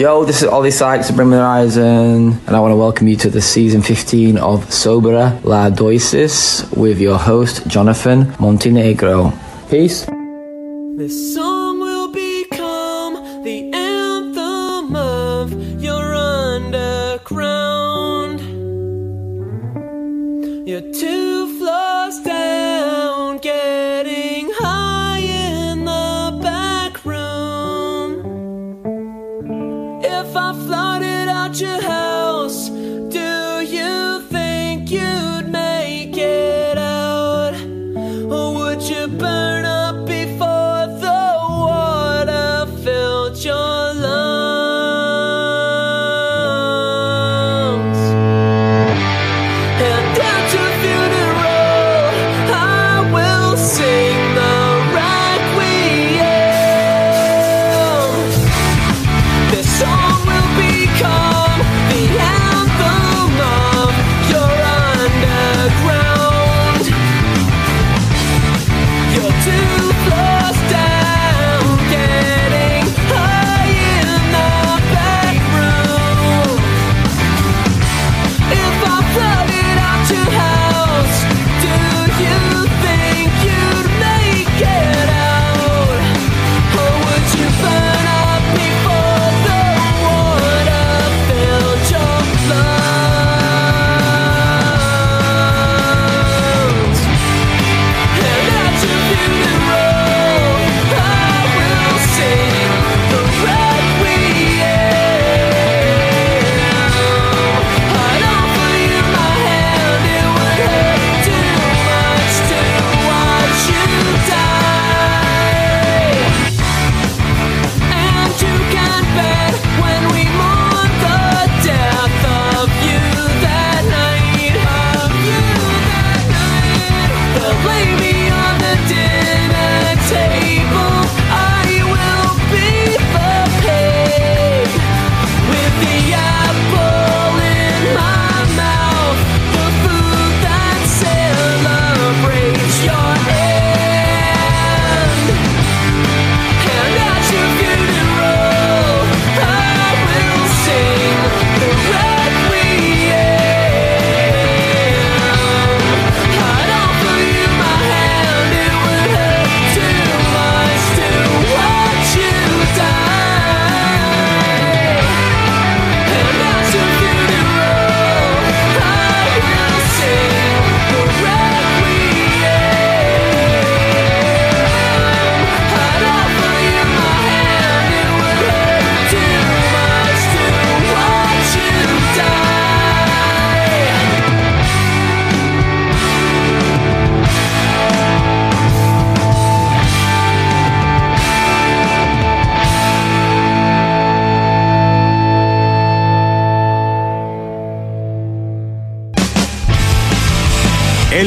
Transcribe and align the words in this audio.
Yo, 0.00 0.24
this 0.24 0.40
is 0.40 0.48
Ollie 0.48 0.70
Sykes 0.70 1.10
of 1.10 1.16
the 1.16 1.24
Horizon, 1.24 2.32
and 2.46 2.56
I 2.56 2.58
want 2.58 2.72
to 2.72 2.76
welcome 2.76 3.06
you 3.06 3.16
to 3.16 3.28
the 3.28 3.42
season 3.42 3.82
15 3.82 4.38
of 4.38 4.64
Sobera 4.70 5.44
La 5.44 5.68
Doisis 5.68 6.74
with 6.74 6.98
your 6.98 7.18
host, 7.18 7.66
Jonathan 7.66 8.34
Montenegro. 8.40 9.30
Peace. 9.68 10.06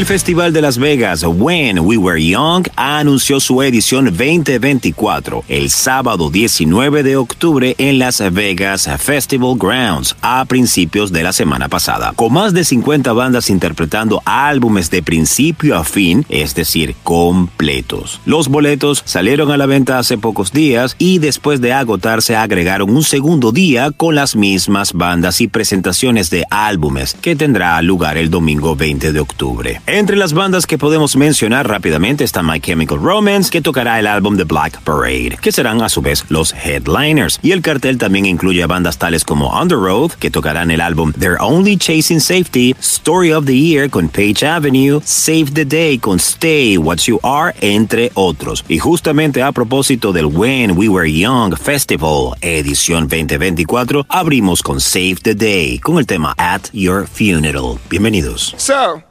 El 0.03 0.07
Festival 0.07 0.51
de 0.51 0.61
Las 0.61 0.77
Vegas 0.77 1.23
When 1.23 1.79
We 1.79 1.95
Were 1.95 2.21
Young 2.21 2.67
anunció 2.75 3.39
su 3.39 3.63
edición 3.63 4.03
2024 4.03 5.45
el 5.47 5.69
sábado 5.69 6.29
19 6.29 7.03
de 7.03 7.15
octubre 7.15 7.73
en 7.77 7.99
Las 7.99 8.21
Vegas 8.33 8.89
Festival 8.99 9.55
Grounds 9.57 10.17
a 10.21 10.43
principios 10.43 11.13
de 11.13 11.23
la 11.23 11.31
semana 11.31 11.69
pasada. 11.69 12.11
Con 12.17 12.33
más 12.33 12.53
de 12.53 12.65
50 12.65 13.13
bandas 13.13 13.49
interpretando 13.49 14.21
álbumes 14.25 14.89
de 14.89 15.03
principio 15.03 15.77
a 15.77 15.85
fin, 15.85 16.25
es 16.27 16.53
decir, 16.53 16.95
completos. 17.03 18.19
Los 18.25 18.49
boletos 18.49 19.03
salieron 19.05 19.51
a 19.51 19.57
la 19.57 19.67
venta 19.67 19.99
hace 19.99 20.17
pocos 20.17 20.51
días 20.51 20.97
y 20.99 21.19
después 21.19 21.61
de 21.61 21.71
agotarse 21.71 22.35
agregaron 22.35 22.89
un 22.89 23.03
segundo 23.03 23.53
día 23.53 23.91
con 23.91 24.15
las 24.15 24.35
mismas 24.35 24.91
bandas 24.91 25.39
y 25.39 25.47
presentaciones 25.47 26.29
de 26.29 26.43
álbumes 26.49 27.13
que 27.13 27.37
tendrá 27.37 27.81
lugar 27.81 28.17
el 28.17 28.29
domingo 28.29 28.75
20 28.75 29.13
de 29.13 29.19
octubre. 29.21 29.81
Entre 29.95 30.17
las 30.17 30.33
bandas 30.33 30.65
que 30.65 30.79
podemos 30.79 31.15
mencionar 31.15 31.69
rápidamente 31.69 32.23
está 32.23 32.41
My 32.41 32.59
Chemical 32.59 32.97
Romance, 32.99 33.51
que 33.51 33.61
tocará 33.61 33.99
el 33.99 34.07
álbum 34.07 34.35
The 34.35 34.43
Black 34.43 34.81
Parade, 34.81 35.37
que 35.39 35.51
serán 35.51 35.83
a 35.83 35.89
su 35.89 36.01
vez 36.01 36.25
los 36.29 36.51
headliners. 36.51 37.39
Y 37.43 37.51
el 37.51 37.61
cartel 37.61 37.99
también 37.99 38.25
incluye 38.25 38.63
a 38.63 38.65
bandas 38.65 38.97
tales 38.97 39.23
como 39.23 39.49
On 39.49 39.67
the 39.67 39.75
Road, 39.75 40.13
que 40.13 40.31
tocarán 40.31 40.71
el 40.71 40.81
álbum 40.81 41.13
They're 41.13 41.37
Only 41.39 41.77
Chasing 41.77 42.19
Safety, 42.19 42.75
Story 42.79 43.33
of 43.33 43.45
the 43.45 43.55
Year 43.55 43.87
con 43.87 44.09
Page 44.09 44.43
Avenue, 44.43 44.99
Save 45.05 45.51
the 45.53 45.63
Day 45.63 45.99
con 45.99 46.17
Stay 46.17 46.75
What 46.75 47.01
You 47.05 47.19
Are, 47.21 47.53
entre 47.61 48.11
otros. 48.15 48.65
Y 48.67 48.79
justamente 48.79 49.43
a 49.43 49.51
propósito 49.51 50.11
del 50.11 50.25
When 50.25 50.75
We 50.75 50.89
Were 50.89 51.05
Young 51.07 51.55
Festival, 51.55 52.33
edición 52.41 53.07
2024, 53.07 54.07
abrimos 54.09 54.63
con 54.63 54.81
Save 54.81 55.17
the 55.21 55.35
Day, 55.35 55.77
con 55.77 55.99
el 55.99 56.07
tema 56.07 56.33
At 56.39 56.71
Your 56.73 57.05
Funeral. 57.05 57.77
Bienvenidos. 57.91 58.55
So, 58.57 59.03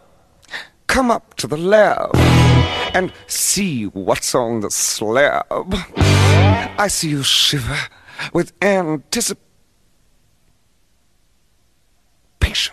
come 0.92 1.10
up 1.10 1.34
to 1.36 1.46
the 1.46 1.56
lab 1.56 2.14
and 2.94 3.10
see 3.26 3.84
what's 3.84 4.34
on 4.34 4.60
the 4.60 4.70
slab. 4.70 5.74
I 6.76 6.86
see 6.88 7.08
you 7.08 7.22
shiver 7.22 7.78
with 8.34 8.52
anticipation. 8.60 9.40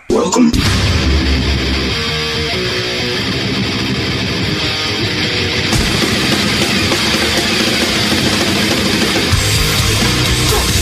Welcome. 0.10 0.52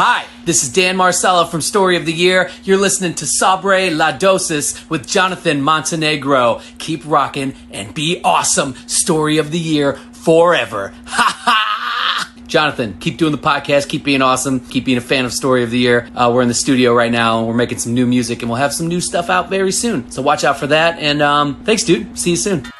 Hi, 0.00 0.26
this 0.44 0.62
is 0.62 0.72
Dan 0.72 0.96
Marcello 0.96 1.44
from 1.44 1.60
Story 1.60 1.96
of 1.96 2.06
the 2.06 2.12
Year. 2.12 2.50
You're 2.62 2.78
listening 2.78 3.14
to 3.14 3.26
Sabre 3.26 3.90
La 3.90 4.12
Dosis 4.12 4.88
with 4.88 5.08
Jonathan 5.08 5.60
Montenegro. 5.60 6.60
Keep 6.78 7.02
rocking 7.04 7.54
and 7.72 7.92
be 7.92 8.20
awesome. 8.22 8.76
Story 8.86 9.38
of 9.38 9.50
the 9.50 9.58
Year 9.58 9.94
forever. 9.94 10.94
Ha 11.06 11.42
ha! 11.44 12.32
Jonathan, 12.46 12.96
keep 13.00 13.18
doing 13.18 13.32
the 13.32 13.38
podcast, 13.38 13.88
keep 13.88 14.04
being 14.04 14.22
awesome, 14.22 14.60
keep 14.60 14.84
being 14.84 14.98
a 14.98 15.00
fan 15.00 15.24
of 15.24 15.32
Story 15.32 15.64
of 15.64 15.72
the 15.72 15.78
Year. 15.78 16.08
Uh, 16.14 16.30
we're 16.32 16.42
in 16.42 16.48
the 16.48 16.54
studio 16.54 16.94
right 16.94 17.10
now 17.10 17.40
and 17.40 17.48
we're 17.48 17.54
making 17.54 17.78
some 17.78 17.92
new 17.92 18.06
music 18.06 18.42
and 18.42 18.48
we'll 18.48 18.60
have 18.60 18.72
some 18.72 18.86
new 18.86 19.00
stuff 19.00 19.28
out 19.28 19.50
very 19.50 19.72
soon. 19.72 20.12
So 20.12 20.22
watch 20.22 20.44
out 20.44 20.60
for 20.60 20.68
that. 20.68 21.00
And 21.00 21.20
um, 21.20 21.64
thanks, 21.64 21.82
dude. 21.82 22.16
See 22.16 22.30
you 22.30 22.36
soon. 22.36 22.70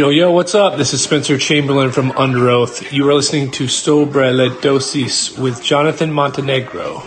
Yo, 0.00 0.08
yo, 0.08 0.30
what's 0.30 0.54
up? 0.54 0.78
This 0.78 0.94
is 0.94 1.02
Spencer 1.02 1.36
Chamberlain 1.36 1.92
from 1.92 2.10
Under 2.12 2.48
Oath. 2.48 2.90
You 2.90 3.06
are 3.10 3.12
listening 3.12 3.50
to 3.50 3.68
Sobre 3.68 4.48
Dosis 4.62 5.38
with 5.38 5.62
Jonathan 5.62 6.10
Montenegro. 6.10 7.02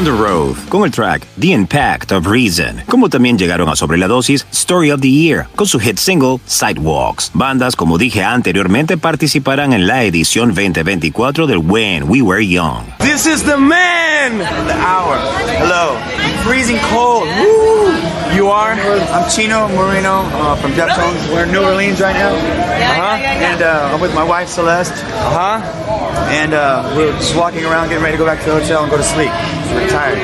On 0.00 0.04
the 0.06 0.12
Road, 0.12 0.56
con 0.70 0.84
el 0.84 0.90
track 0.90 1.26
The 1.38 1.52
Impact 1.52 2.12
of 2.12 2.26
Reason, 2.26 2.84
como 2.88 3.10
también 3.10 3.36
llegaron 3.36 3.68
a 3.68 3.76
Sobre 3.76 3.98
la 3.98 4.08
Dosis 4.08 4.46
Story 4.50 4.90
of 4.90 5.02
the 5.02 5.10
Year, 5.10 5.46
con 5.56 5.66
su 5.66 5.78
hit 5.78 5.98
single 5.98 6.38
Sidewalks. 6.46 7.30
Bandas, 7.34 7.76
como 7.76 7.98
dije 7.98 8.24
anteriormente, 8.24 8.96
participarán 8.96 9.74
en 9.74 9.86
la 9.86 10.04
edición 10.04 10.54
2024 10.54 11.46
del 11.46 11.58
When 11.58 12.08
We 12.08 12.22
Were 12.22 12.40
Young. 12.40 12.86
This 13.00 13.26
is 13.26 13.42
the 13.42 13.58
man! 13.58 14.38
The 14.38 14.72
hour. 14.72 15.18
Hello. 15.58 15.98
Freezing 16.44 16.78
cold. 16.90 17.28
Woo! 17.38 17.92
You 18.34 18.48
are? 18.48 18.72
I'm 18.72 19.28
Chino 19.28 19.68
Moreno 19.68 20.22
uh, 20.32 20.56
from 20.56 20.72
Deftones. 20.72 21.30
We're 21.30 21.44
in 21.44 21.52
New 21.52 21.62
Orleans 21.62 22.00
right 22.00 22.14
now. 22.14 22.32
Uh-huh. 22.32 23.16
And 23.20 23.60
uh, 23.60 23.90
I'm 23.92 24.00
with 24.00 24.14
my 24.14 24.24
wife 24.24 24.48
Celeste. 24.48 24.94
Uh 24.94 25.60
huh. 25.60 26.19
And 26.30 26.54
uh, 26.54 26.92
we're 26.96 27.12
just 27.12 27.36
walking 27.36 27.64
around, 27.64 27.88
getting 27.88 28.04
ready 28.04 28.16
to 28.16 28.22
go 28.22 28.26
back 28.26 28.38
to 28.44 28.46
the 28.50 28.60
hotel 28.60 28.82
and 28.82 28.90
go 28.90 28.96
to 28.96 29.02
sleep. 29.02 29.30
We're 29.74 29.88
tired. 29.88 30.18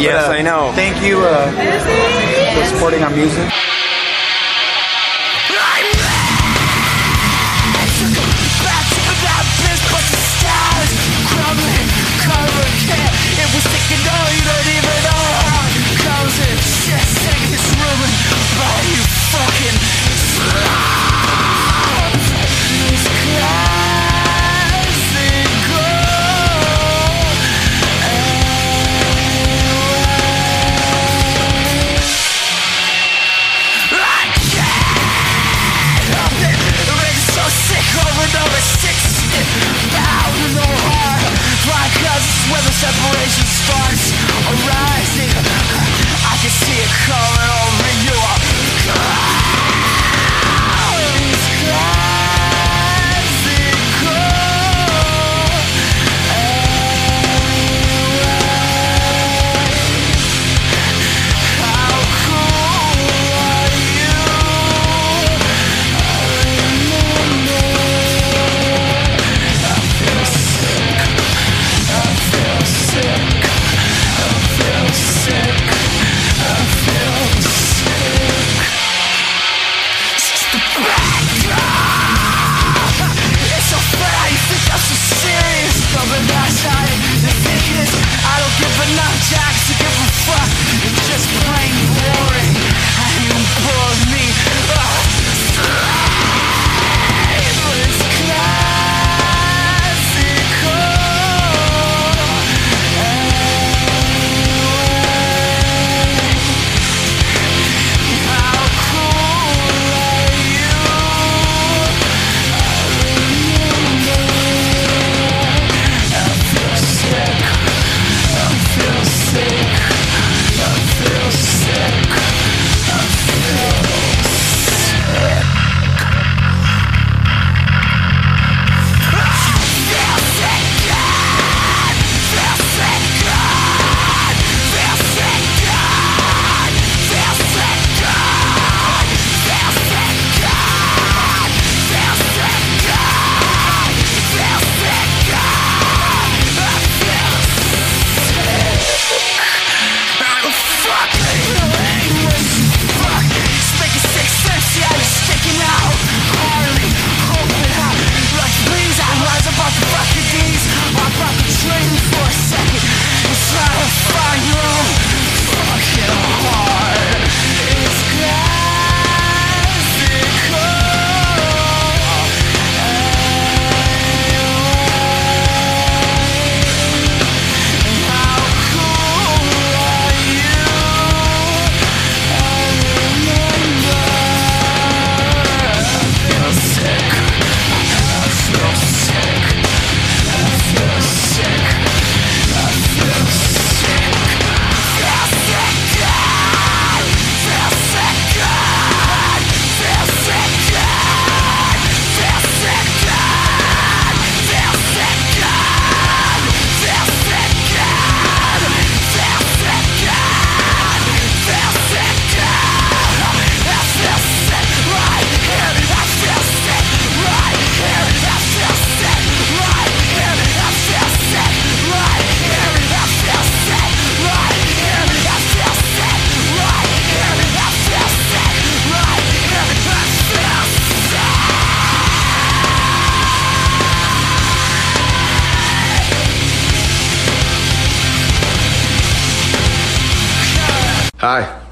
Yes, 0.00 0.26
But, 0.26 0.36
uh, 0.36 0.38
I 0.38 0.42
know. 0.42 0.72
Thank 0.74 1.02
you 1.02 1.20
uh, 1.24 1.50
for 2.54 2.64
supporting 2.74 3.02
our 3.02 3.10
music. 3.10 3.71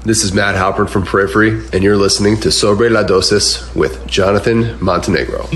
This 0.03 0.23
is 0.23 0.33
Matt 0.33 0.55
Halpern 0.55 0.89
from 0.89 1.05
Periphery, 1.05 1.63
and 1.73 1.83
you're 1.83 1.97
listening 1.97 2.37
to 2.41 2.51
Sobre 2.51 2.89
la 2.89 3.03
Dosis 3.03 3.73
with 3.75 4.05
Jonathan 4.07 4.83
Montenegro. 4.83 5.47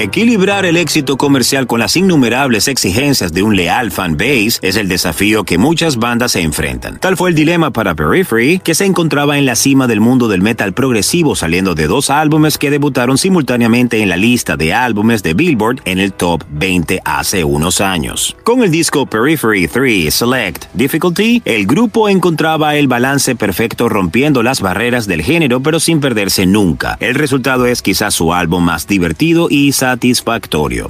Equilibrar 0.00 0.64
el 0.64 0.78
éxito 0.78 1.18
comercial 1.18 1.66
con 1.66 1.78
las 1.78 1.94
innumerables 1.94 2.68
exigencias 2.68 3.34
de 3.34 3.42
un 3.42 3.54
leal 3.54 3.90
fanbase 3.90 4.58
es 4.62 4.76
el 4.76 4.88
desafío 4.88 5.44
que 5.44 5.58
muchas 5.58 5.98
bandas 5.98 6.32
se 6.32 6.40
enfrentan. 6.40 6.98
Tal 6.98 7.18
fue 7.18 7.28
el 7.28 7.36
dilema 7.36 7.70
para 7.70 7.94
Periphery, 7.94 8.60
que 8.60 8.74
se 8.74 8.86
encontraba 8.86 9.36
en 9.36 9.44
la 9.44 9.56
cima 9.56 9.86
del 9.86 10.00
mundo 10.00 10.26
del 10.26 10.40
metal 10.40 10.72
progresivo 10.72 11.36
saliendo 11.36 11.74
de 11.74 11.86
dos 11.86 12.08
álbumes 12.08 12.56
que 12.56 12.70
debutaron 12.70 13.18
simultáneamente 13.18 14.00
en 14.00 14.08
la 14.08 14.16
lista 14.16 14.56
de 14.56 14.72
álbumes 14.72 15.22
de 15.22 15.34
Billboard 15.34 15.82
en 15.84 15.98
el 15.98 16.14
top 16.14 16.44
20 16.48 17.02
hace 17.04 17.44
unos 17.44 17.82
años. 17.82 18.34
Con 18.42 18.62
el 18.62 18.70
disco 18.70 19.04
Periphery 19.04 19.68
3 19.68 20.14
Select 20.14 20.64
Difficulty, 20.72 21.42
el 21.44 21.66
grupo 21.66 22.08
encontraba 22.08 22.74
el 22.76 22.88
balance 22.88 23.36
perfecto 23.36 23.90
rompiendo 23.90 24.42
las 24.42 24.62
barreras 24.62 25.06
del 25.06 25.20
género 25.20 25.60
pero 25.60 25.78
sin 25.78 26.00
perderse 26.00 26.46
nunca. 26.46 26.96
El 27.00 27.16
resultado 27.16 27.66
es 27.66 27.82
quizás 27.82 28.14
su 28.14 28.32
álbum 28.32 28.64
más 28.64 28.86
divertido 28.86 29.48
y 29.50 29.72
satisfactorio. 29.72 29.89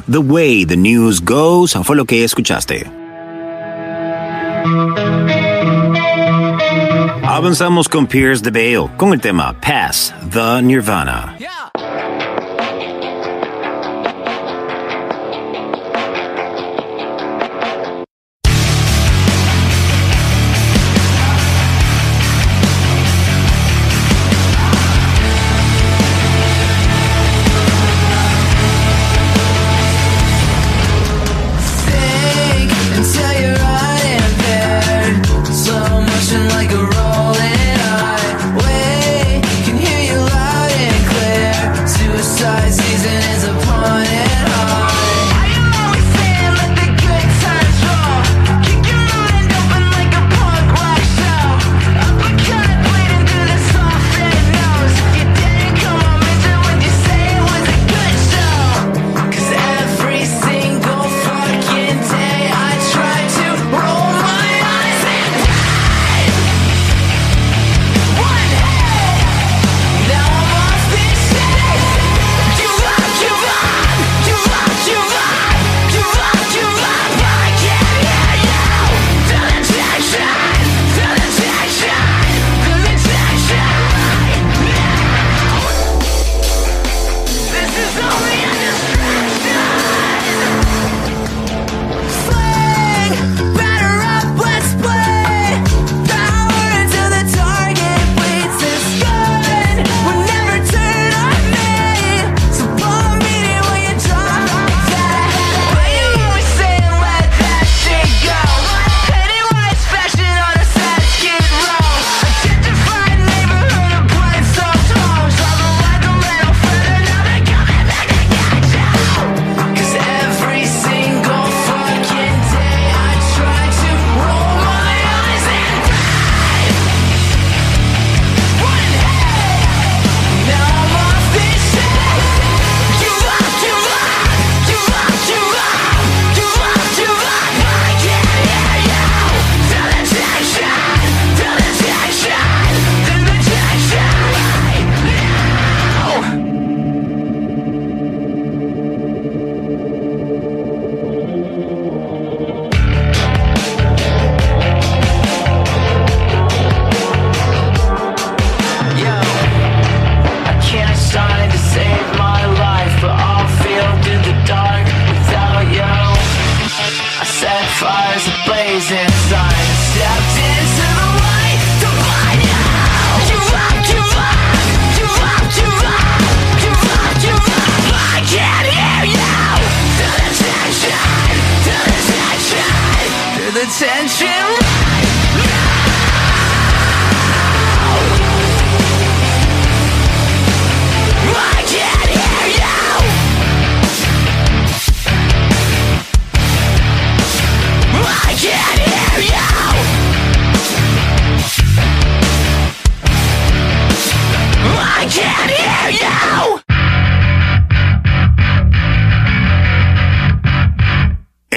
The 0.09 0.21
Way 0.21 0.65
the 0.67 0.77
News 0.77 1.21
Goes 1.21 1.75
fue 1.85 1.97
lo 1.97 2.05
que 2.05 2.25
escuchaste. 2.25 2.91
Avanzamos 7.23 7.89
con 7.89 8.07
Pierce 8.07 8.43
the 8.43 8.51
Veil 8.51 8.89
con 8.97 9.13
el 9.13 9.21
tema 9.21 9.55
Pass 9.61 10.13
the 10.31 10.61
Nirvana. 10.63 11.37
Think 11.39 11.70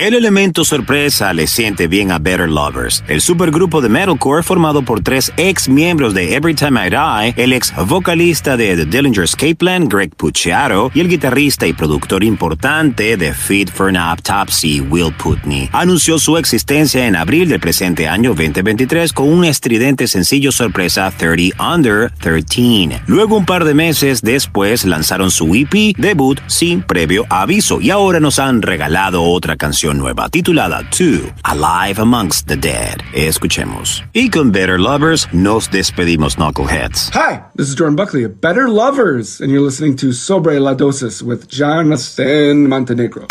El 0.03 0.15
elemento 0.15 0.65
sorpresa 0.65 1.31
le 1.31 1.47
siente 1.47 1.87
bien 1.87 2.11
a 2.11 2.19
Better 2.19 2.49
Lovers, 2.49 3.05
el 3.07 3.21
supergrupo 3.21 3.79
de 3.79 3.87
metalcore 3.87 4.43
formado 4.43 4.81
por 4.81 4.99
tres 4.99 5.31
ex 5.37 5.69
miembros 5.69 6.13
de 6.13 6.35
Every 6.35 6.53
Time 6.53 6.87
I 6.87 6.89
Die, 6.89 7.41
el 7.41 7.53
ex 7.53 7.73
vocalista 7.87 8.57
de 8.57 8.75
The 8.75 8.85
Dillinger 8.85 9.23
Escape 9.23 9.55
Plan, 9.55 9.87
Greg 9.87 10.13
Puciato, 10.13 10.91
y 10.93 10.99
el 10.99 11.07
guitarrista 11.07 11.67
y 11.67 11.71
productor 11.71 12.21
importante 12.25 13.15
de 13.15 13.33
Fit 13.33 13.71
for 13.71 13.87
an 13.87 13.95
Autopsy, 13.95 14.81
Will 14.81 15.13
Putney. 15.13 15.69
Anunció 15.71 16.19
su 16.19 16.37
existencia 16.37 17.07
en 17.07 17.15
abril 17.15 17.47
del 17.47 17.61
presente 17.61 18.05
año 18.05 18.31
2023 18.31 19.13
con 19.13 19.29
un 19.29 19.45
estridente 19.45 20.07
sencillo 20.07 20.51
sorpresa 20.51 21.13
30 21.15 21.55
Under 21.63 22.11
13. 22.19 23.03
Luego, 23.07 23.37
un 23.37 23.45
par 23.45 23.63
de 23.63 23.73
meses 23.73 24.21
después, 24.21 24.83
lanzaron 24.83 25.31
su 25.31 25.55
EP 25.55 25.95
debut 25.97 26.41
sin 26.47 26.81
previo 26.81 27.25
aviso 27.29 27.79
y 27.79 27.89
ahora 27.89 28.19
nos 28.19 28.37
han 28.39 28.61
regalado 28.61 29.23
otra 29.23 29.55
canción 29.55 29.92
nueva 29.93 30.29
titulada 30.29 30.83
Two, 30.91 31.31
Alive 31.45 31.99
Amongst 31.99 32.47
the 32.47 32.57
Dead. 32.57 33.01
Escuchemos. 33.13 34.03
Y 34.13 34.29
con 34.29 34.51
Better 34.51 34.79
Lovers 34.79 35.27
nos 35.33 35.69
despedimos, 35.69 36.37
Knuckleheads. 36.37 37.11
Hi, 37.13 37.43
this 37.55 37.69
is 37.69 37.75
Jordan 37.75 37.95
Buckley 37.95 38.23
of 38.23 38.41
Better 38.41 38.69
Lovers, 38.69 39.39
and 39.39 39.51
you're 39.51 39.61
listening 39.61 39.95
to 39.97 40.11
Sobre 40.11 40.59
La 40.59 40.73
Dosis 40.75 41.21
with 41.21 41.47
Jonathan 41.47 42.67
Montenegro. 42.67 43.27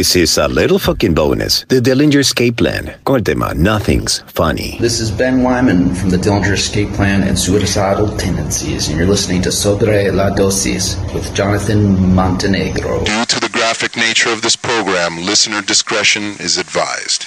This 0.00 0.16
is 0.16 0.38
a 0.38 0.48
little 0.48 0.78
fucking 0.78 1.12
bonus. 1.12 1.66
The 1.68 1.78
Dillinger 1.78 2.20
Escape 2.20 2.56
Plan. 2.56 2.94
Con 3.04 3.16
el 3.16 3.22
tema 3.22 3.52
Nothing's 3.52 4.20
Funny. 4.28 4.78
This 4.80 4.98
is 4.98 5.10
Ben 5.10 5.42
Wyman 5.42 5.94
from 5.94 6.08
the 6.08 6.16
Dillinger 6.16 6.54
Escape 6.54 6.88
Plan 6.94 7.22
and 7.22 7.38
Suicidal 7.38 8.08
Tendencies, 8.16 8.88
and 8.88 8.96
you're 8.96 9.06
listening 9.06 9.42
to 9.42 9.52
Sobre 9.52 10.10
la 10.10 10.30
Dosis 10.34 10.96
with 11.12 11.34
Jonathan 11.34 12.14
Montenegro. 12.14 13.04
Due 13.04 13.26
to 13.26 13.40
the 13.40 13.50
graphic 13.52 13.94
nature 13.94 14.30
of 14.30 14.40
this 14.40 14.56
program, 14.56 15.18
listener 15.18 15.60
discretion 15.60 16.34
is 16.40 16.56
advised. 16.56 17.26